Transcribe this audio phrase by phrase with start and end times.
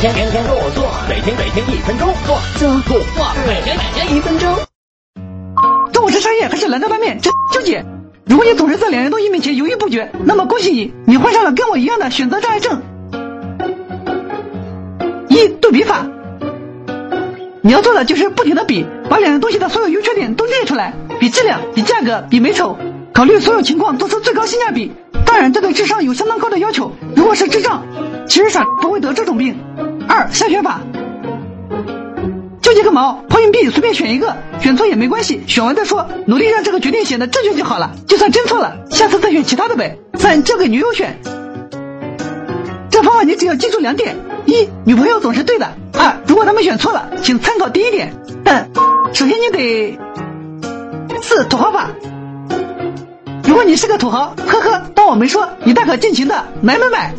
[0.00, 4.52] 天天天天做做，每天每天一分钟做做做做，每天每天一分钟。
[5.92, 7.20] 中午吃沙叶还是兰州拉面？
[7.20, 7.84] 真纠结。
[8.26, 12.82] 如果你总是在两样东西面前犹豫不决，那么恭喜你，你患上了跟我一样的选择障碍症。
[15.28, 16.06] 一对比法，
[17.62, 22.76] 你要做的就是不停的比，把两样东西的所有优缺点都列出来，比质量，比价格，比美丑，
[23.12, 24.92] 考虑所有情况，做出最高性价比。
[25.34, 26.92] 当然，这对智商有相当高的要求。
[27.16, 27.82] 如果是智障，
[28.28, 29.58] 其实傻不会得这种病。
[30.08, 30.80] 二下选法，
[32.62, 37.96] 纠结个毛，抛硬币，随便选一个，选错也没关系，选完再说，努力让这个决定显得正确就好了。
[38.06, 39.98] 就算真错了，下次再选其他的呗。
[40.14, 41.18] 三交给女友选，
[42.88, 44.14] 这方法你只要记住两点：
[44.46, 48.12] 一，女朋友总是对的；二，如果他们选错了，请参考第一点。
[48.44, 48.70] 但
[49.12, 49.98] 首先你得
[51.20, 51.90] 四土豪法。
[53.46, 57.14] 如果你是个土豪，呵呵，我没说，你大可尽情的买买买。